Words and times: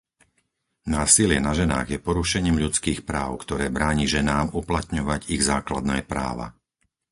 Násilie 0.95 1.37
na 1.47 1.53
ženách 1.61 1.87
je 1.93 2.01
porušením 2.07 2.57
ľudských 2.63 2.99
práv, 3.09 3.31
ktoré 3.45 3.65
bráni 3.77 4.05
ženám 4.15 4.47
uplatňovať 4.61 5.21
ich 5.33 5.41
základné 5.51 5.97
práva. 6.11 6.47